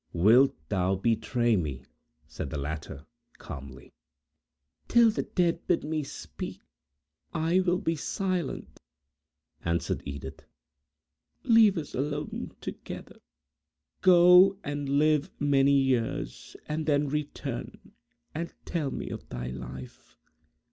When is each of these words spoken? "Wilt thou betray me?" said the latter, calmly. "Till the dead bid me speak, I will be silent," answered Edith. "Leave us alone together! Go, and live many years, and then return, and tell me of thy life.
"Wilt 0.13 0.55
thou 0.69 0.95
betray 0.95 1.55
me?" 1.55 1.83
said 2.25 2.49
the 2.49 2.57
latter, 2.57 3.05
calmly. 3.37 3.93
"Till 4.87 5.11
the 5.11 5.21
dead 5.21 5.67
bid 5.67 5.83
me 5.83 6.01
speak, 6.01 6.59
I 7.35 7.59
will 7.59 7.77
be 7.77 7.95
silent," 7.95 8.79
answered 9.63 10.01
Edith. 10.03 10.41
"Leave 11.43 11.77
us 11.77 11.93
alone 11.93 12.53
together! 12.61 13.19
Go, 14.01 14.57
and 14.63 14.89
live 14.89 15.29
many 15.39 15.77
years, 15.79 16.55
and 16.67 16.87
then 16.87 17.07
return, 17.07 17.91
and 18.33 18.51
tell 18.65 18.89
me 18.89 19.11
of 19.11 19.29
thy 19.29 19.49
life. 19.51 20.17